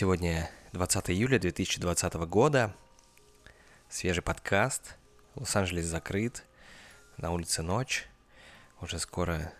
Сегодня 0.00 0.48
20 0.74 1.10
июля 1.10 1.40
2020 1.40 2.14
года. 2.28 2.72
Свежий 3.88 4.22
подкаст. 4.22 4.94
Лос-Анджелес 5.34 5.86
закрыт. 5.86 6.44
На 7.16 7.32
улице 7.32 7.62
ночь. 7.62 8.06
Уже 8.80 9.00
скоро 9.00 9.52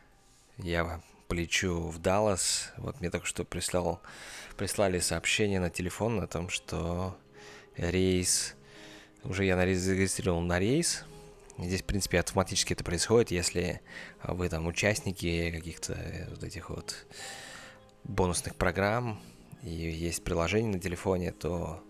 я 0.56 1.00
полечу 1.26 1.88
в 1.88 1.98
Даллас. 1.98 2.72
Вот 2.76 3.00
мне 3.00 3.10
только 3.10 3.26
что 3.26 3.44
прислал, 3.44 4.00
прислали 4.56 5.00
сообщение 5.00 5.58
на 5.58 5.70
телефон 5.70 6.20
о 6.20 6.28
том, 6.28 6.50
что 6.50 7.18
рейс... 7.76 8.54
Уже 9.24 9.44
я 9.44 9.56
зарегистрировал 9.56 10.40
на 10.42 10.60
рейс. 10.60 11.02
Здесь, 11.58 11.82
в 11.82 11.86
принципе, 11.86 12.20
автоматически 12.20 12.74
это 12.74 12.84
происходит, 12.84 13.32
если 13.32 13.80
вы 14.22 14.48
там 14.48 14.68
участники 14.68 15.50
каких-то 15.50 15.98
вот 16.30 16.44
этих 16.44 16.70
вот 16.70 17.06
бонусных 18.04 18.54
программ, 18.54 19.20
и 19.68 19.90
есть 19.90 20.24
приложение 20.24 20.72
на 20.72 20.80
телефоне, 20.80 21.32
то 21.32 21.82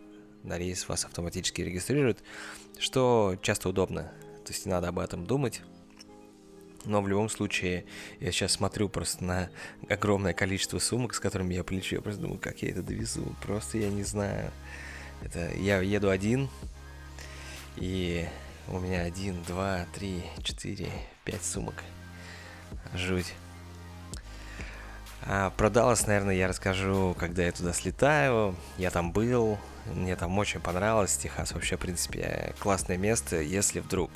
на 0.42 0.58
рейс 0.58 0.88
вас 0.88 1.04
автоматически 1.04 1.62
регистрирует, 1.62 2.22
что 2.78 3.36
часто 3.42 3.68
удобно. 3.68 4.12
То 4.44 4.52
есть 4.52 4.66
не 4.66 4.72
надо 4.72 4.88
об 4.88 4.98
этом 4.98 5.26
думать. 5.26 5.62
Но 6.84 7.02
в 7.02 7.08
любом 7.08 7.28
случае, 7.28 7.84
я 8.20 8.32
сейчас 8.32 8.52
смотрю 8.52 8.88
просто 8.88 9.24
на 9.24 9.50
огромное 9.88 10.32
количество 10.32 10.78
сумок, 10.78 11.14
с 11.14 11.20
которыми 11.20 11.54
я 11.54 11.64
полечу. 11.64 11.96
Я 11.96 12.02
просто 12.02 12.22
думаю, 12.22 12.38
как 12.38 12.62
я 12.62 12.70
это 12.70 12.82
довезу. 12.82 13.34
Просто 13.42 13.78
я 13.78 13.90
не 13.90 14.04
знаю. 14.04 14.50
Это 15.22 15.52
я 15.56 15.80
еду 15.80 16.08
один, 16.08 16.48
и 17.76 18.26
у 18.68 18.78
меня 18.78 19.02
один, 19.02 19.42
два, 19.42 19.86
три, 19.94 20.22
четыре, 20.42 20.90
пять 21.24 21.44
сумок. 21.44 21.82
Жуть. 22.94 23.34
А 25.30 25.50
про 25.50 25.68
Даллас, 25.68 26.06
наверное, 26.06 26.34
я 26.34 26.48
расскажу, 26.48 27.14
когда 27.18 27.42
я 27.42 27.52
туда 27.52 27.74
слетаю. 27.74 28.56
Я 28.78 28.90
там 28.90 29.12
был, 29.12 29.58
мне 29.84 30.16
там 30.16 30.38
очень 30.38 30.58
понравилось. 30.58 31.18
Техас 31.18 31.52
вообще, 31.52 31.76
в 31.76 31.80
принципе, 31.80 32.54
классное 32.60 32.96
место. 32.96 33.36
Если 33.36 33.80
вдруг 33.80 34.10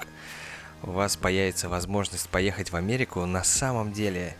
у 0.83 0.91
вас 0.93 1.19
появится 1.19 1.69
возможность 1.69 2.31
поехать 2.31 2.73
в 2.73 2.77
Америку, 2.77 3.27
на 3.27 3.45
самом 3.45 3.93
деле, 3.93 4.35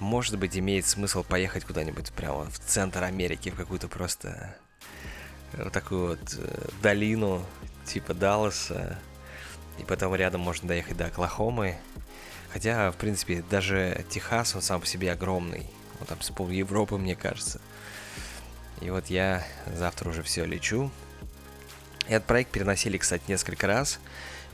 может 0.00 0.38
быть, 0.38 0.58
имеет 0.58 0.84
смысл 0.84 1.24
поехать 1.24 1.64
куда-нибудь 1.64 2.12
прямо 2.12 2.44
в 2.44 2.58
центр 2.58 3.04
Америки, 3.04 3.48
в 3.48 3.56
какую-то 3.56 3.88
просто 3.88 4.54
вот 5.54 5.72
такую 5.72 6.08
вот 6.08 6.36
э, 6.36 6.68
долину 6.82 7.42
типа 7.86 8.12
Далласа. 8.12 8.98
И 9.78 9.82
потом 9.82 10.14
рядом 10.14 10.42
можно 10.42 10.68
доехать 10.68 10.98
до 10.98 11.06
Оклахомы. 11.06 11.78
Хотя, 12.52 12.90
в 12.90 12.96
принципе, 12.96 13.42
даже 13.48 14.04
Техас, 14.10 14.54
он 14.54 14.60
сам 14.60 14.82
по 14.82 14.86
себе 14.86 15.10
огромный 15.10 15.70
вот 15.98 16.08
там 16.08 16.20
с 16.20 16.30
пол 16.30 16.48
Европы, 16.50 16.96
мне 16.96 17.16
кажется. 17.16 17.60
И 18.80 18.90
вот 18.90 19.06
я 19.06 19.44
завтра 19.74 20.10
уже 20.10 20.22
все 20.22 20.44
лечу. 20.44 20.90
Этот 22.06 22.26
проект 22.26 22.50
переносили, 22.50 22.96
кстати, 22.96 23.22
несколько 23.28 23.66
раз. 23.66 23.98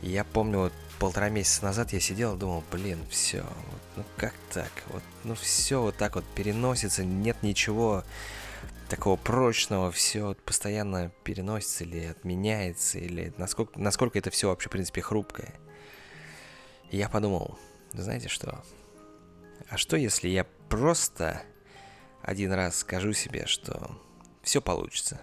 И 0.03 0.11
я 0.11 0.25
помню, 0.25 0.59
вот 0.59 0.73
полтора 0.99 1.29
месяца 1.29 1.65
назад 1.65 1.93
я 1.93 2.01
сидел 2.01 2.35
и 2.35 2.39
думал, 2.39 2.65
блин, 2.71 3.05
все, 3.11 3.43
вот, 3.43 3.81
ну 3.97 4.05
как 4.17 4.35
так? 4.53 4.71
Вот, 4.89 5.03
ну 5.25 5.35
все 5.35 5.81
вот 5.81 5.97
так 5.97 6.15
вот 6.17 6.25
переносится, 6.35 7.05
нет 7.05 7.43
ничего 7.43 8.05
такого 8.89 9.17
прочного, 9.17 9.91
все 9.91 10.23
вот 10.25 10.43
постоянно 10.43 11.11
переносится 11.25 11.85
или 11.85 12.07
отменяется, 12.07 12.99
или 12.99 13.33
насколько, 13.39 13.79
насколько 13.79 14.19
это 14.19 14.31
все 14.31 14.49
вообще, 14.49 14.69
в 14.69 14.73
принципе, 14.73 15.01
хрупкое. 15.01 15.53
И 16.91 16.97
я 16.97 17.09
подумал, 17.09 17.59
знаете 17.93 18.29
что? 18.29 18.63
А 19.69 19.77
что 19.77 19.97
если 19.97 20.29
я 20.29 20.47
просто 20.69 21.43
один 22.23 22.53
раз 22.53 22.77
скажу 22.77 23.13
себе, 23.13 23.47
что 23.47 24.01
все 24.43 24.61
получится. 24.61 25.21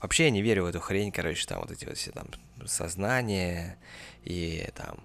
Вообще 0.00 0.24
я 0.24 0.30
не 0.30 0.42
верю 0.42 0.64
в 0.64 0.66
эту 0.66 0.80
хрень, 0.80 1.12
короче, 1.12 1.46
там 1.46 1.60
вот 1.60 1.70
эти 1.70 1.84
вот 1.84 1.96
все 1.96 2.10
там 2.10 2.26
сознания 2.66 3.78
и 4.24 4.68
там 4.74 4.98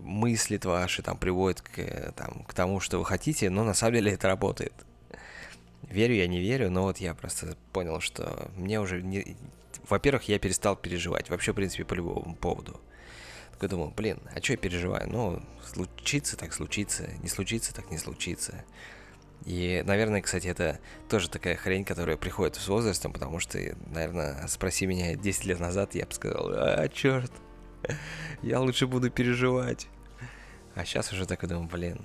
мысли 0.00 0.60
ваши 0.62 1.02
там 1.02 1.16
приводят 1.16 1.60
к, 1.60 2.12
там, 2.16 2.44
к 2.44 2.54
тому, 2.54 2.80
что 2.80 2.98
вы 2.98 3.04
хотите, 3.04 3.50
но 3.50 3.64
на 3.64 3.74
самом 3.74 3.94
деле 3.94 4.12
это 4.12 4.28
работает. 4.28 4.72
Верю 5.82 6.14
я, 6.14 6.26
не 6.26 6.40
верю, 6.40 6.70
но 6.70 6.82
вот 6.82 6.98
я 6.98 7.14
просто 7.14 7.56
понял, 7.72 8.00
что 8.00 8.50
мне 8.56 8.80
уже 8.80 9.02
не... 9.02 9.36
Во-первых, 9.88 10.28
я 10.28 10.38
перестал 10.38 10.76
переживать, 10.76 11.30
вообще, 11.30 11.52
в 11.52 11.56
принципе, 11.56 11.84
по 11.84 11.94
любому 11.94 12.34
поводу. 12.34 12.80
Такой 13.64 13.78
думал, 13.78 13.94
блин, 13.96 14.18
а 14.34 14.42
что 14.42 14.52
я 14.52 14.56
переживаю? 14.58 15.08
Ну, 15.08 15.42
случится, 15.64 16.36
так 16.36 16.52
случится, 16.52 17.08
не 17.22 17.30
случится, 17.30 17.74
так 17.74 17.90
не 17.90 17.96
случится. 17.96 18.62
И, 19.46 19.82
наверное, 19.86 20.20
кстати, 20.20 20.48
это 20.48 20.80
тоже 21.08 21.30
такая 21.30 21.56
хрень, 21.56 21.86
которая 21.86 22.18
приходит 22.18 22.56
с 22.56 22.68
возрастом, 22.68 23.14
потому 23.14 23.40
что, 23.40 23.58
наверное, 23.86 24.46
спроси 24.48 24.84
меня 24.84 25.14
10 25.14 25.46
лет 25.46 25.60
назад, 25.60 25.94
я 25.94 26.04
бы 26.04 26.12
сказал, 26.12 26.50
а, 26.52 26.90
черт, 26.90 27.32
я 28.42 28.60
лучше 28.60 28.86
буду 28.86 29.10
переживать. 29.10 29.86
А 30.74 30.84
сейчас 30.84 31.10
уже 31.10 31.24
так 31.24 31.48
думаю, 31.48 31.66
блин, 31.66 32.02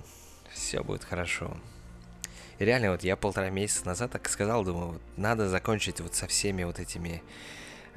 все 0.53 0.81
будет 0.81 1.03
хорошо. 1.03 1.57
И 2.57 2.63
реально, 2.63 2.91
вот 2.91 3.03
я 3.03 3.17
полтора 3.17 3.49
месяца 3.49 3.85
назад 3.85 4.11
так 4.11 4.29
сказал, 4.29 4.63
думаю, 4.63 5.01
надо 5.17 5.49
закончить 5.49 5.99
вот 5.99 6.15
со 6.15 6.25
всеми 6.25 6.63
вот 6.63 6.79
этими 6.79 7.21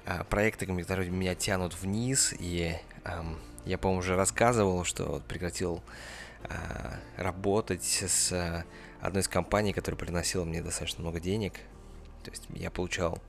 а, 0.06 0.24
проектами, 0.24 0.82
которые 0.82 1.10
меня 1.10 1.34
тянут 1.34 1.80
вниз, 1.80 2.34
и 2.38 2.76
я, 3.64 3.78
по-моему, 3.78 4.00
уже 4.00 4.16
рассказывал, 4.16 4.84
что 4.84 5.22
прекратил 5.28 5.82
а, 6.44 6.98
работать 7.16 7.84
с 7.84 8.32
а, 8.32 8.64
одной 9.00 9.22
из 9.22 9.28
компаний, 9.28 9.72
которая 9.72 9.98
приносила 9.98 10.44
мне 10.44 10.62
достаточно 10.62 11.02
много 11.02 11.20
денег. 11.20 11.54
То 12.24 12.30
есть 12.30 12.46
я 12.50 12.70
получал 12.70 13.20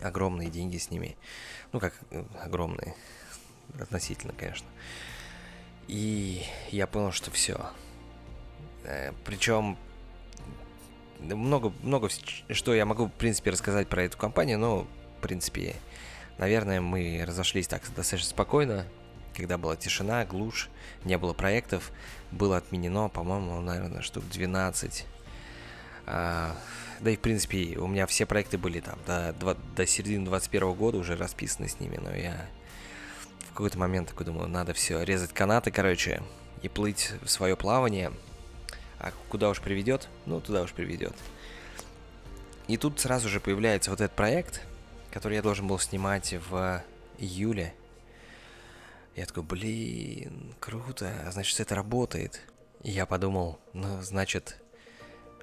огромные 0.00 0.50
деньги 0.50 0.76
с 0.76 0.90
ними. 0.90 1.16
Ну, 1.72 1.80
как 1.80 1.94
э, 2.10 2.24
огромные. 2.42 2.94
Относительно, 3.80 4.32
конечно. 4.32 4.66
И 5.88 6.42
я 6.70 6.86
понял, 6.86 7.12
что 7.12 7.30
все. 7.30 7.70
Э, 8.84 9.12
Причем 9.24 9.76
много, 11.20 11.72
много 11.82 12.08
что 12.50 12.74
я 12.74 12.84
могу, 12.84 13.06
в 13.06 13.12
принципе, 13.12 13.50
рассказать 13.50 13.88
про 13.88 14.02
эту 14.02 14.18
компанию, 14.18 14.58
но, 14.58 14.86
принципе, 15.26 15.76
Наверное, 16.38 16.80
мы 16.80 17.24
разошлись 17.26 17.66
так 17.66 17.82
достаточно 17.94 18.28
спокойно, 18.28 18.86
когда 19.34 19.56
была 19.56 19.76
тишина, 19.76 20.24
глушь, 20.24 20.68
не 21.04 21.16
было 21.16 21.32
проектов, 21.32 21.90
было 22.30 22.58
отменено, 22.58 23.08
по-моему, 23.08 23.60
наверное, 23.60 24.02
штук 24.02 24.24
12. 24.28 25.06
А, 26.06 26.54
да 27.00 27.10
и, 27.10 27.16
в 27.16 27.20
принципе, 27.20 27.78
у 27.78 27.86
меня 27.86 28.06
все 28.06 28.26
проекты 28.26 28.58
были 28.58 28.80
там 28.80 28.98
до, 29.06 29.56
до 29.74 29.86
середины 29.86 30.26
21 30.26 30.74
года 30.74 30.98
уже 30.98 31.16
расписаны 31.16 31.68
с 31.68 31.80
ними, 31.80 31.96
но 31.96 32.14
я 32.14 32.46
в 33.50 33.52
какой-то 33.52 33.78
момент 33.78 34.08
такой 34.08 34.26
думаю, 34.26 34.48
надо 34.48 34.74
все, 34.74 35.02
резать 35.02 35.32
канаты, 35.32 35.70
короче, 35.70 36.22
и 36.60 36.68
плыть 36.68 37.12
в 37.22 37.28
свое 37.28 37.56
плавание. 37.56 38.12
А 38.98 39.12
куда 39.30 39.48
уж 39.48 39.60
приведет? 39.60 40.08
Ну, 40.26 40.40
туда 40.40 40.62
уж 40.62 40.72
приведет. 40.72 41.14
И 42.68 42.76
тут 42.76 43.00
сразу 43.00 43.30
же 43.30 43.40
появляется 43.40 43.90
вот 43.90 44.02
этот 44.02 44.14
проект– 44.14 44.60
который 45.16 45.36
я 45.36 45.42
должен 45.42 45.66
был 45.66 45.78
снимать 45.78 46.34
в 46.50 46.84
июле. 47.16 47.72
Я 49.14 49.24
такой, 49.24 49.44
блин, 49.44 50.54
круто, 50.60 51.10
значит 51.32 51.58
это 51.58 51.74
работает. 51.74 52.42
И 52.82 52.90
я 52.90 53.06
подумал, 53.06 53.58
ну, 53.72 54.02
значит, 54.02 54.62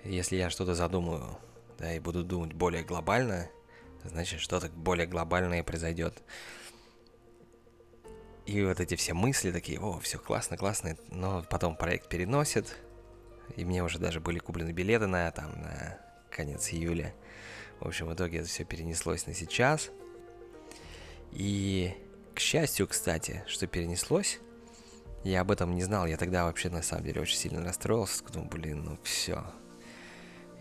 если 0.04 0.36
я 0.36 0.52
что-то 0.52 0.76
задумаю, 0.76 1.40
да, 1.80 1.92
и 1.92 1.98
буду 1.98 2.24
думать 2.24 2.54
более 2.54 2.84
глобально, 2.84 3.50
значит, 4.04 4.42
что-то 4.42 4.70
более 4.70 5.08
глобальное 5.08 5.64
произойдет. 5.64 6.22
И 8.46 8.64
вот 8.64 8.80
эти 8.80 8.94
все 8.94 9.16
мысли 9.16 9.52
такие, 9.52 9.80
о, 9.80 10.00
все 10.02 10.20
классно, 10.20 10.56
классно, 10.56 10.96
но 11.10 11.44
потом 11.50 11.76
проект 11.76 12.10
переносит, 12.10 12.78
и 13.56 13.66
мне 13.66 13.84
уже 13.84 13.98
даже 13.98 14.20
были 14.20 14.38
куплены 14.38 14.70
билеты 14.70 15.08
на, 15.08 15.32
там, 15.32 15.50
на 15.60 15.98
конец 16.30 16.72
июля. 16.72 17.16
В 17.84 17.88
общем, 17.88 18.08
в 18.08 18.14
итоге 18.14 18.40
это 18.40 18.48
все 18.48 18.64
перенеслось 18.64 19.28
на 19.28 19.34
сейчас. 19.34 19.92
И, 21.34 21.94
к 22.34 22.40
счастью, 22.40 22.88
кстати, 22.88 23.44
что 23.46 23.68
перенеслось, 23.68 24.40
я 25.26 25.42
об 25.42 25.52
этом 25.52 25.76
не 25.76 25.84
знал. 25.84 26.06
Я 26.06 26.16
тогда 26.16 26.46
вообще, 26.46 26.70
на 26.70 26.82
самом 26.82 27.04
деле, 27.04 27.20
очень 27.20 27.36
сильно 27.36 27.62
расстроился. 27.62 28.24
Думал, 28.32 28.48
блин, 28.48 28.86
ну 28.86 28.98
все. 29.04 29.44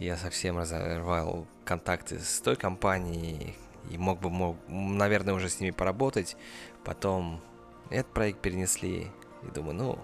Я 0.01 0.17
совсем 0.17 0.59
разорвал 0.59 1.47
контакты 1.65 2.19
с 2.19 2.41
той 2.41 2.57
компанией. 2.57 3.55
И 3.89 3.99
мог 3.99 4.19
бы, 4.19 4.29
мог, 4.29 4.57
наверное, 4.67 5.35
уже 5.35 5.49
с 5.49 5.61
ними 5.61 5.71
поработать. 5.71 6.37
Потом 6.83 7.41
этот 7.89 8.13
проект 8.13 8.41
перенесли. 8.41 9.13
И 9.45 9.47
думаю, 9.55 9.75
ну, 9.75 9.99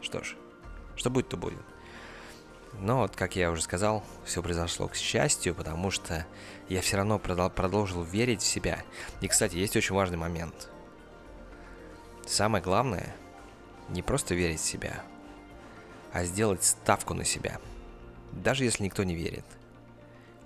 что 0.00 0.24
ж, 0.24 0.34
что 0.96 1.08
будет, 1.08 1.28
то 1.28 1.36
будет. 1.36 1.71
Но 2.74 2.98
вот, 2.98 3.14
как 3.14 3.36
я 3.36 3.50
уже 3.50 3.62
сказал, 3.62 4.02
все 4.24 4.42
произошло 4.42 4.88
к 4.88 4.96
счастью, 4.96 5.54
потому 5.54 5.90
что 5.90 6.26
я 6.68 6.80
все 6.80 6.96
равно 6.96 7.18
продолжил 7.18 8.02
верить 8.02 8.42
в 8.42 8.46
себя. 8.46 8.82
И, 9.20 9.28
кстати, 9.28 9.56
есть 9.56 9.76
очень 9.76 9.94
важный 9.94 10.16
момент. 10.16 10.68
Самое 12.26 12.62
главное, 12.62 13.14
не 13.88 14.02
просто 14.02 14.34
верить 14.34 14.60
в 14.60 14.64
себя, 14.64 15.02
а 16.12 16.24
сделать 16.24 16.64
ставку 16.64 17.14
на 17.14 17.24
себя. 17.24 17.60
Даже 18.32 18.64
если 18.64 18.84
никто 18.84 19.04
не 19.04 19.14
верит. 19.14 19.44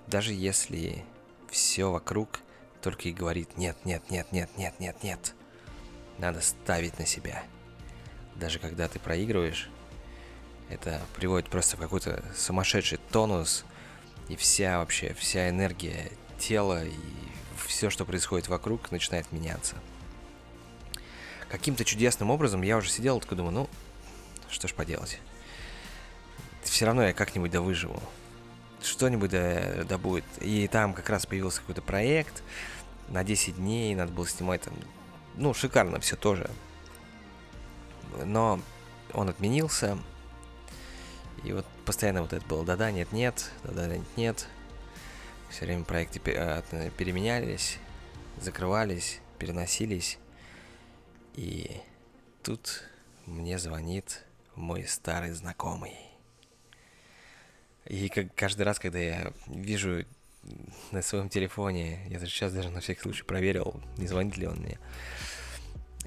Даже 0.07 0.33
если 0.33 1.03
все 1.49 1.91
вокруг 1.91 2.39
только 2.81 3.09
и 3.09 3.13
говорит 3.13 3.57
нет, 3.57 3.77
нет, 3.85 4.09
нет, 4.09 4.31
нет, 4.31 4.49
нет, 4.57 4.79
нет, 4.79 5.03
нет. 5.03 5.33
Надо 6.17 6.41
ставить 6.41 6.99
на 6.99 7.05
себя. 7.05 7.43
Даже 8.35 8.59
когда 8.59 8.87
ты 8.87 8.99
проигрываешь, 8.99 9.69
это 10.69 11.01
приводит 11.15 11.49
просто 11.49 11.77
в 11.77 11.79
какой-то 11.79 12.23
сумасшедший 12.35 12.99
тонус, 13.11 13.65
и 14.29 14.35
вся 14.35 14.79
вообще, 14.79 15.13
вся 15.13 15.49
энергия 15.49 16.11
тела 16.37 16.83
и 16.85 16.93
все, 17.65 17.89
что 17.89 18.05
происходит 18.05 18.47
вокруг, 18.47 18.91
начинает 18.91 19.31
меняться. 19.31 19.75
Каким-то 21.49 21.85
чудесным 21.85 22.29
образом 22.29 22.61
я 22.61 22.77
уже 22.77 22.89
сидел, 22.89 23.19
такой 23.19 23.37
думаю, 23.37 23.53
ну, 23.53 23.69
что 24.49 24.67
ж 24.67 24.73
поделать. 24.73 25.19
Все 26.63 26.85
равно 26.85 27.03
я 27.03 27.13
как-нибудь 27.13 27.51
да 27.51 27.61
выживу. 27.61 28.01
Что-нибудь 28.81 29.31
да, 29.31 29.83
да 29.85 29.97
будет. 29.97 30.25
И 30.41 30.67
там 30.67 30.93
как 30.93 31.09
раз 31.09 31.25
появился 31.25 31.61
какой-то 31.61 31.81
проект. 31.81 32.43
На 33.07 33.23
10 33.23 33.55
дней 33.55 33.95
надо 33.95 34.11
было 34.11 34.27
снимать 34.27 34.61
там. 34.61 34.73
Ну, 35.35 35.53
шикарно 35.53 35.99
все 36.01 36.15
тоже. 36.17 36.49
Но 38.25 38.59
он 39.13 39.29
отменился. 39.29 39.97
И 41.43 41.53
вот 41.53 41.65
постоянно 41.85 42.21
вот 42.21 42.33
это 42.33 42.45
было 42.45 42.65
да-да, 42.65 42.91
нет-нет, 42.91 43.51
да-да, 43.63 43.87
нет-нет. 43.87 44.47
Все 45.49 45.65
время 45.65 45.83
проекты 45.83 46.19
э, 46.25 46.91
переменялись, 46.97 47.77
закрывались, 48.39 49.19
переносились. 49.39 50.17
И 51.35 51.79
тут 52.43 52.83
мне 53.25 53.59
звонит 53.59 54.23
мой 54.55 54.85
старый 54.85 55.31
знакомый. 55.31 55.95
И 57.85 58.09
как 58.09 58.33
каждый 58.35 58.63
раз, 58.63 58.79
когда 58.79 58.99
я 58.99 59.31
вижу 59.47 60.05
на 60.91 61.01
своем 61.01 61.29
телефоне, 61.29 62.05
я 62.09 62.19
даже 62.19 62.31
сейчас 62.31 62.53
даже 62.53 62.69
на 62.69 62.81
всякий 62.81 63.01
случай 63.01 63.23
проверил, 63.23 63.81
не 63.97 64.07
звонит 64.07 64.37
ли 64.37 64.47
он 64.47 64.57
мне, 64.57 64.79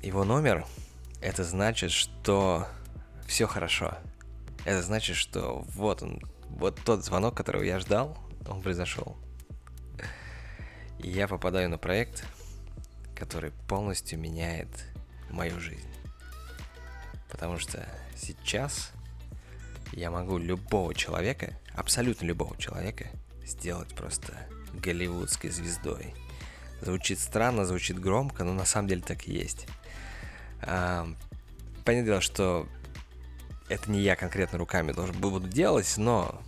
его 0.02 0.24
номер, 0.24 0.66
это 1.22 1.44
значит, 1.44 1.90
что 1.90 2.66
все 3.26 3.46
хорошо. 3.46 3.96
Это 4.64 4.82
значит, 4.82 5.16
что 5.16 5.64
вот 5.74 6.02
он, 6.02 6.20
вот 6.48 6.80
тот 6.84 7.04
звонок, 7.04 7.36
которого 7.36 7.62
я 7.62 7.78
ждал, 7.80 8.16
он 8.46 8.62
произошел. 8.62 9.16
И 10.98 11.10
я 11.10 11.28
попадаю 11.28 11.70
на 11.70 11.78
проект, 11.78 12.26
который 13.14 13.52
полностью 13.68 14.18
меняет 14.18 14.68
мою 15.30 15.58
жизнь. 15.60 15.88
Потому 17.30 17.58
что 17.58 17.86
сейчас 18.16 18.92
я 19.92 20.10
могу 20.10 20.38
любого 20.38 20.94
человека, 20.94 21.58
абсолютно 21.74 22.26
любого 22.26 22.56
человека, 22.58 23.06
сделать 23.44 23.94
просто 23.94 24.34
голливудской 24.74 25.50
звездой. 25.50 26.14
Звучит 26.82 27.18
странно, 27.18 27.64
звучит 27.64 27.98
громко, 27.98 28.44
но 28.44 28.52
на 28.52 28.64
самом 28.64 28.88
деле 28.88 29.02
так 29.02 29.26
и 29.26 29.32
есть. 29.32 29.66
А, 30.62 31.06
понятное 31.84 32.12
дело, 32.12 32.20
что 32.20 32.66
это 33.70 33.90
не 33.90 34.00
я 34.00 34.16
конкретно 34.16 34.58
руками 34.58 34.92
должен 34.92 35.16
буду 35.16 35.48
делать, 35.48 35.94
но 35.96 36.42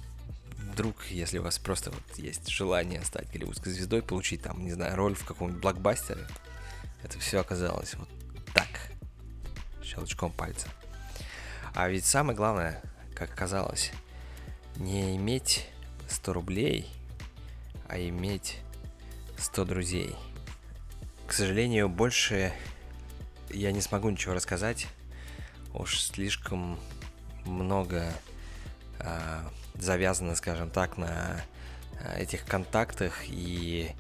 вдруг, 0.57 1.07
если 1.07 1.39
у 1.39 1.43
вас 1.43 1.59
просто 1.59 1.93
вот 1.93 2.19
есть 2.19 2.49
желание 2.49 3.03
стать 3.03 3.31
голливудской 3.31 3.73
звездой, 3.73 4.03
получить 4.03 4.43
там, 4.43 4.65
не 4.65 4.73
знаю, 4.73 4.97
роль 4.97 5.15
в 5.15 5.25
каком-нибудь 5.25 5.63
блокбастере, 5.63 6.27
это 7.05 7.19
все 7.21 7.41
оказалось 7.41 7.95
вот 7.95 8.09
так, 8.53 8.69
щелчком 9.85 10.33
пальца. 10.33 10.67
А 11.75 11.89
ведь 11.89 12.05
самое 12.05 12.37
главное, 12.37 12.83
как 13.15 13.33
оказалось, 13.33 13.93
не 14.77 15.17
иметь 15.17 15.69
100 16.09 16.33
рублей, 16.33 16.91
а 17.89 17.99
иметь 18.01 18.59
100 19.39 19.65
друзей. 19.65 20.17
К 21.29 21.33
сожалению, 21.33 21.89
больше 21.89 22.53
я 23.49 23.71
не 23.71 23.81
смогу 23.81 24.11
ничего 24.11 24.35
рассказать. 24.35 24.89
Уж 25.73 26.01
слишком 26.01 26.79
много 27.45 28.05
э, 28.99 29.41
завязано, 29.75 30.35
скажем 30.35 30.71
так, 30.71 30.97
на 30.97 31.43
а, 32.05 32.19
этих 32.19 32.45
контактах 32.45 33.23
и 33.27 33.93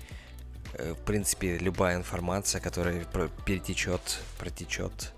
э, 0.74 0.92
в 0.92 1.04
принципе 1.04 1.58
любая 1.58 1.96
информация, 1.96 2.60
которая 2.60 3.04
перетечет, 3.44 4.20
протечет, 4.38 5.12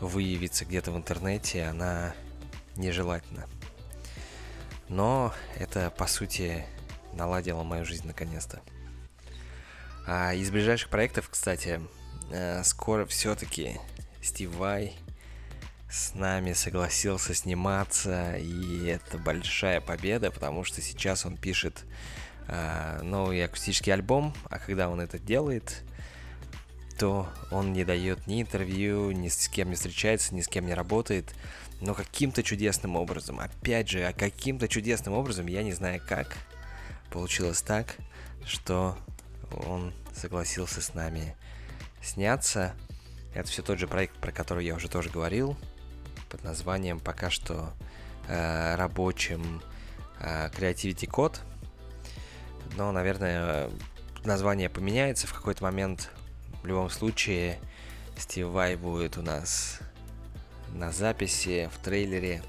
выявится 0.00 0.64
где-то 0.64 0.92
в 0.92 0.96
интернете, 0.96 1.64
она 1.64 2.14
нежелательна. 2.76 3.46
Но 4.88 5.34
это, 5.56 5.90
по 5.90 6.06
сути, 6.06 6.64
наладило 7.12 7.62
мою 7.62 7.84
жизнь 7.84 8.06
наконец-то. 8.06 8.60
А 10.06 10.34
из 10.34 10.50
ближайших 10.50 10.88
проектов, 10.88 11.28
кстати, 11.28 11.80
э, 12.30 12.62
скоро 12.62 13.06
все-таки 13.06 13.80
Стив 14.22 14.54
Вай 14.54 14.94
с 15.96 16.14
нами 16.14 16.52
согласился 16.52 17.34
сниматься, 17.34 18.36
и 18.36 18.84
это 18.84 19.16
большая 19.16 19.80
победа, 19.80 20.30
потому 20.30 20.62
что 20.62 20.82
сейчас 20.82 21.24
он 21.24 21.38
пишет 21.38 21.84
э, 22.48 23.00
новый 23.02 23.42
акустический 23.42 23.94
альбом, 23.94 24.34
а 24.50 24.58
когда 24.58 24.90
он 24.90 25.00
это 25.00 25.18
делает, 25.18 25.82
то 26.98 27.26
он 27.50 27.72
не 27.72 27.82
дает 27.84 28.26
ни 28.26 28.42
интервью, 28.42 29.10
ни 29.12 29.28
с 29.28 29.48
кем 29.48 29.70
не 29.70 29.74
встречается, 29.74 30.34
ни 30.34 30.42
с 30.42 30.48
кем 30.48 30.66
не 30.66 30.74
работает, 30.74 31.34
но 31.80 31.94
каким-то 31.94 32.42
чудесным 32.42 32.96
образом, 32.96 33.40
опять 33.40 33.88
же, 33.88 34.04
а 34.04 34.12
каким-то 34.12 34.68
чудесным 34.68 35.14
образом, 35.14 35.46
я 35.46 35.62
не 35.62 35.72
знаю 35.72 36.02
как, 36.06 36.36
получилось 37.10 37.62
так, 37.62 37.96
что 38.44 38.98
он 39.50 39.94
согласился 40.14 40.82
с 40.82 40.92
нами 40.92 41.34
сняться. 42.02 42.74
Это 43.34 43.48
все 43.48 43.62
тот 43.62 43.78
же 43.78 43.88
проект, 43.88 44.16
про 44.18 44.30
который 44.30 44.66
я 44.66 44.74
уже 44.74 44.90
тоже 44.90 45.08
говорил, 45.08 45.56
под 46.36 46.44
названием 46.44 47.00
пока 47.00 47.30
что 47.30 47.72
э, 48.28 48.74
рабочим 48.74 49.62
э, 50.20 50.50
Creativity 50.50 51.08
Code. 51.08 51.38
Но, 52.76 52.92
наверное, 52.92 53.70
название 54.24 54.68
поменяется 54.68 55.26
в 55.26 55.32
какой-то 55.32 55.64
момент. 55.64 56.10
В 56.62 56.66
любом 56.66 56.90
случае, 56.90 57.58
Стив 58.18 58.48
Вай 58.48 58.76
будет 58.76 59.16
у 59.16 59.22
нас 59.22 59.78
на 60.74 60.92
записи, 60.92 61.70
в 61.72 61.82
трейлере. 61.82 62.42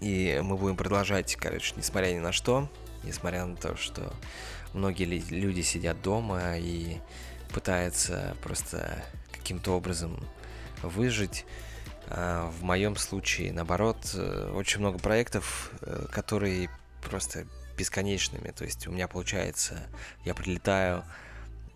И 0.00 0.40
мы 0.42 0.56
будем 0.56 0.76
продолжать, 0.76 1.36
короче, 1.36 1.74
несмотря 1.76 2.12
ни 2.12 2.18
на 2.18 2.32
что, 2.32 2.68
несмотря 3.04 3.46
на 3.46 3.56
то, 3.56 3.76
что 3.76 4.12
многие 4.74 5.04
люди 5.04 5.62
сидят 5.62 6.02
дома 6.02 6.58
и 6.58 6.98
пытаются 7.54 8.36
просто 8.42 9.02
каким-то 9.32 9.76
образом 9.76 10.18
выжить. 10.82 11.46
А 12.12 12.50
в 12.50 12.64
моем 12.64 12.96
случае, 12.96 13.52
наоборот, 13.52 13.98
э, 14.14 14.52
очень 14.52 14.80
много 14.80 14.98
проектов, 14.98 15.70
э, 15.80 16.06
которые 16.10 16.68
просто 17.02 17.46
бесконечными. 17.78 18.50
То 18.50 18.64
есть 18.64 18.88
у 18.88 18.90
меня 18.90 19.06
получается, 19.06 19.78
я 20.24 20.34
прилетаю 20.34 21.04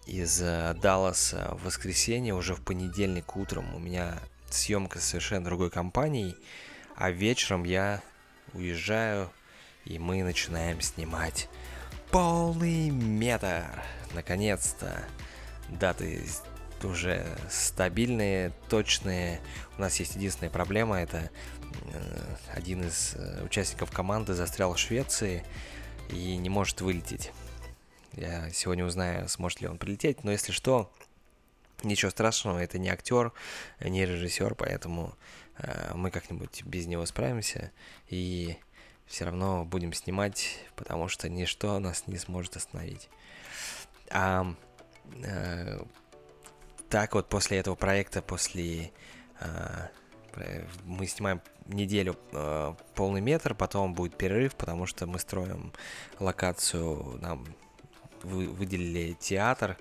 из 0.07 0.43
э, 0.43 0.75
Далласа 0.83 1.55
в 1.55 1.67
воскресенье, 1.67 2.35
уже 2.35 2.55
в 2.57 2.63
понедельник 2.63 3.37
утром 3.37 3.73
у 3.77 3.79
меня 3.79 4.19
съемка 4.51 4.99
с 4.99 5.05
совершенно 5.05 5.45
другой 5.45 5.71
компанией, 5.71 6.37
а 6.97 7.11
вечером 7.11 7.63
я 7.63 8.03
уезжаю, 8.55 9.31
и 9.85 10.01
мы 10.01 10.25
начинаем 10.25 10.81
снимать 10.81 11.49
полный 12.11 12.91
метр. 12.91 13.65
Наконец-то 14.15 15.05
даты 15.69 16.27
уже 16.85 17.27
стабильные, 17.51 18.53
точные. 18.69 19.41
У 19.77 19.81
нас 19.81 19.99
есть 20.01 20.17
единственная 20.17 20.51
проблема, 20.51 21.01
это 21.01 21.31
э, 21.93 22.37
один 22.53 22.83
из 22.83 23.15
э, 23.15 23.45
участников 23.45 23.91
команды 23.91 24.35
застрял 24.35 24.75
в 24.75 24.79
Швеции 24.79 25.45
и 26.11 26.37
не 26.37 26.49
может 26.49 26.81
вылететь. 26.81 27.33
Я 28.13 28.51
сегодня 28.51 28.85
узнаю, 28.85 29.29
сможет 29.29 29.61
ли 29.61 29.69
он 29.69 29.79
прилететь, 29.79 30.23
но 30.23 30.31
если 30.31 30.53
что, 30.53 30.93
ничего 31.83 32.11
страшного, 32.11 32.59
это 32.59 32.79
не 32.79 32.89
актер, 32.89 33.33
не 33.81 34.07
режиссер, 34.07 34.55
поэтому 34.55 35.15
э, 35.59 35.93
мы 35.95 36.11
как-нибудь 36.11 36.63
без 36.65 36.87
него 36.87 37.07
справимся 37.07 37.73
и 38.09 38.57
все 39.07 39.25
равно 39.25 39.65
будем 39.65 39.93
снимать, 39.93 40.59
потому 40.77 41.09
что 41.09 41.29
ничто 41.29 41.79
нас 41.79 42.07
не 42.07 42.19
сможет 42.19 42.57
остановить. 42.57 43.09
А 44.11 44.55
так 46.95 47.17
вот 47.17 47.29
после 47.29 47.59
этого 47.59 47.75
проекта, 47.75 48.23
после 48.23 48.93
э, 49.41 49.89
мы 50.85 51.09
снимаем 51.09 51.41
неделю 51.67 52.17
э, 52.31 52.75
полный 52.95 53.21
метр, 53.21 53.57
потом 53.57 53.95
будет 53.95 54.17
перерыв, 54.17 54.55
потому 54.55 54.87
что 54.87 55.05
мы 55.09 55.19
строим 55.19 55.73
локацию, 56.21 57.19
нам 57.21 57.45
вы, 58.23 58.47
выделили 58.47 59.15
театр, 59.15 59.77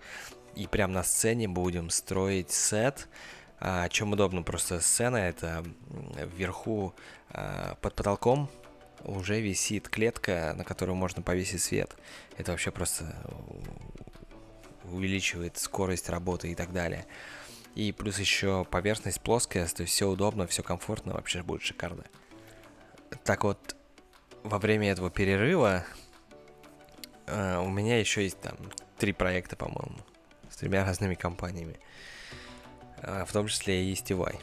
и 0.56 0.66
прям 0.66 0.92
на 0.92 1.04
сцене 1.04 1.48
будем 1.48 1.92
строить 1.92 2.50
сет. 2.50 3.08
А, 3.60 3.90
чем 3.90 4.14
удобно 4.14 4.42
просто 4.42 4.80
сцена, 4.80 5.18
это 5.18 5.64
вверху 6.36 6.96
а, 7.30 7.76
под 7.76 7.94
потолком 7.94 8.50
уже 9.04 9.40
висит 9.40 9.88
клетка, 9.88 10.56
на 10.58 10.64
которую 10.64 10.96
можно 10.96 11.22
повесить 11.22 11.62
свет. 11.62 11.96
Это 12.38 12.52
вообще 12.52 12.72
просто 12.72 13.16
увеличивает 14.84 15.58
скорость 15.58 16.10
работы 16.10 16.52
и 16.52 16.56
так 16.56 16.72
далее. 16.74 17.06
И 17.76 17.92
плюс 17.92 18.20
еще 18.20 18.66
поверхность 18.66 19.22
плоская, 19.22 19.66
то 19.68 19.82
есть 19.82 19.94
все 19.94 20.08
удобно, 20.08 20.46
все 20.48 20.62
комфортно, 20.62 21.14
вообще 21.14 21.42
будет 21.42 21.64
шикарно. 21.64 22.04
Так 23.24 23.44
вот, 23.44 23.76
во 24.44 24.60
время 24.60 24.92
этого 24.92 25.10
перерыва 25.10 25.84
э, 27.26 27.58
у 27.58 27.70
меня 27.70 28.00
еще 28.00 28.24
есть 28.24 28.40
там 28.42 28.58
три 28.98 29.14
проекта, 29.14 29.56
по-моему, 29.56 29.98
с 30.50 30.58
тремя 30.58 30.86
разными 30.86 31.16
компаниями. 31.16 31.80
Э, 33.02 33.26
в 33.26 33.32
том 33.32 33.48
числе 33.48 33.92
и 33.92 33.96
Стивай. 33.96 34.40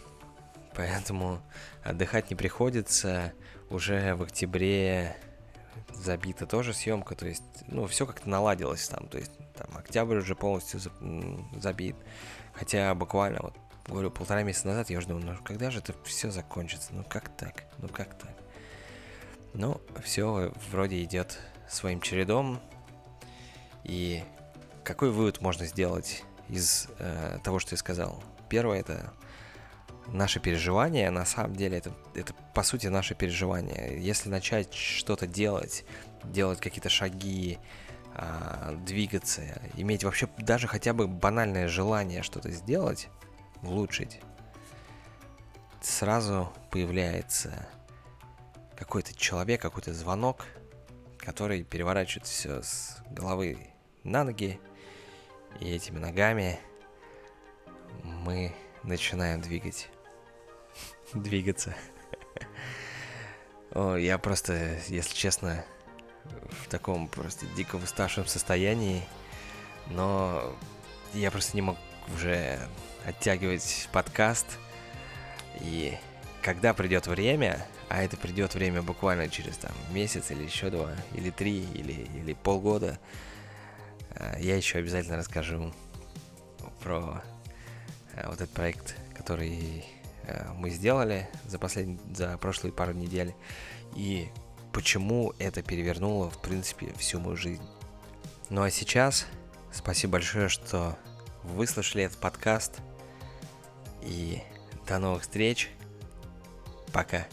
Поэтому 0.75 1.41
отдыхать 1.83 2.31
не 2.31 2.37
приходится. 2.37 3.33
Уже 3.69 4.15
в 4.17 4.23
октябре 4.23 5.17
забита 5.95 6.47
тоже 6.47 6.73
съемка, 6.73 7.15
то 7.15 7.27
есть, 7.27 7.43
ну, 7.67 7.87
все 7.87 8.07
как-то 8.07 8.29
наладилось 8.29 8.89
там, 8.89 9.09
то 9.09 9.19
есть, 9.19 9.33
там, 9.55 9.77
октябрь 9.77 10.19
уже 10.19 10.35
полностью 10.35 10.81
забит, 11.57 11.97
хотя 12.55 12.95
буквально, 12.95 13.41
вот, 13.43 13.55
говорю, 13.87 14.11
полтора 14.11 14.43
месяца 14.43 14.69
назад 14.69 14.91
я 14.91 14.99
уже 14.99 15.09
думал, 15.09 15.23
ну, 15.23 15.37
когда 15.45 15.71
же 15.71 15.79
это 15.79 15.95
все 16.05 16.31
закончится, 16.31 16.95
ну, 16.95 17.05
как 17.05 17.29
так, 17.37 17.65
ну, 17.79 17.89
как 17.89 18.19
так? 18.19 18.35
Ну, 19.53 19.81
все 20.05 20.53
вроде 20.71 21.03
идет 21.03 21.39
своим 21.69 22.01
чередом, 22.01 22.61
и 23.85 24.23
какой 24.85 25.11
вывод 25.11 25.41
можно 25.41 25.67
сделать 25.67 26.25
из 26.49 26.89
э, 26.99 27.39
того, 27.43 27.59
что 27.59 27.75
я 27.75 27.79
сказал? 27.79 28.23
Первое 28.49 28.81
это 28.81 29.13
наши 30.09 30.41
переживания, 30.41 31.11
на 31.11 31.25
самом 31.25 31.55
деле, 31.55 31.79
это, 31.79 31.93
это 32.15 32.35
по 32.55 32.63
сути 32.63 32.89
наше 32.89 33.15
переживание. 33.15 33.99
Если 34.01 34.29
начать 34.29 34.75
что-то 34.75 35.27
делать, 35.27 35.85
делать 36.25 36.61
какие-то 36.61 36.89
шаги, 36.89 37.59
а, 38.15 38.75
двигаться, 38.87 39.43
иметь 39.75 40.05
вообще 40.05 40.29
даже 40.39 40.67
хотя 40.67 40.93
бы 40.93 41.07
банальное 41.07 41.69
желание 41.69 42.23
что-то 42.23 42.51
сделать, 42.51 43.09
улучшить, 43.63 44.21
сразу 45.81 46.53
появляется 46.71 47.69
какой-то 48.77 49.15
человек, 49.15 49.61
какой-то 49.63 49.95
звонок, 49.95 50.47
который 51.19 51.63
переворачивает 51.63 52.27
все 52.27 52.63
с 52.63 52.99
головы 53.11 53.59
на 54.05 54.25
ноги, 54.25 54.59
и 55.61 55.71
этими 55.71 55.99
ногами 55.99 56.59
мы 58.03 58.53
начинаем 58.83 59.41
двигать. 59.41 59.89
Двигаться. 61.15 61.75
О, 63.73 63.97
я 63.97 64.19
просто, 64.19 64.79
если 64.89 65.15
честно, 65.15 65.65
в 66.51 66.69
таком 66.69 67.09
просто 67.09 67.47
дико 67.57 67.77
уставшем 67.77 68.27
состоянии, 68.27 69.03
но 69.89 70.55
я 71.15 71.31
просто 71.31 71.57
не 71.57 71.63
мог 71.63 71.77
уже 72.15 72.59
оттягивать 73.07 73.89
подкаст. 73.93 74.47
И 75.61 75.97
когда 76.43 76.75
придет 76.75 77.07
время, 77.07 77.67
а 77.89 78.03
это 78.03 78.17
придет 78.17 78.55
время 78.55 78.83
буквально 78.83 79.29
через 79.29 79.57
там 79.57 79.73
месяц 79.93 80.31
или 80.31 80.43
еще 80.43 80.71
два, 80.71 80.93
или 81.15 81.31
три, 81.31 81.65
или, 81.75 82.09
или 82.15 82.33
полгода, 82.35 82.99
э, 84.11 84.37
я 84.41 84.57
еще 84.57 84.79
обязательно 84.79 85.17
расскажу 85.17 85.73
про 86.83 87.23
вот 88.27 88.41
этот 88.41 88.51
проект, 88.51 88.97
который 89.15 89.85
э, 90.25 90.53
мы 90.55 90.71
сделали 90.71 91.29
за, 91.47 91.59
послед... 91.59 91.99
за 92.15 92.37
прошлые 92.39 92.73
пару 92.73 92.93
недель, 92.93 93.35
и 93.95 94.29
почему 94.73 95.33
это 95.39 95.63
перевернуло, 95.63 96.31
в 96.31 96.41
принципе, 96.41 96.93
всю 96.99 97.21
мою 97.21 97.37
жизнь. 97.37 97.63
Ну 98.49 98.63
а 98.63 98.71
сейчас 98.71 99.27
спасибо 99.73 100.15
большое, 100.15 100.49
что 100.49 100.97
выслушали 101.43 102.05
этот 102.05 102.19
подкаст, 102.19 102.81
и 104.03 104.43
до 104.87 104.99
новых 104.99 105.23
встреч. 105.23 105.71
Пока. 106.93 107.27